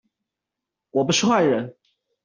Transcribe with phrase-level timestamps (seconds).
[0.89, 1.75] 我不是壞人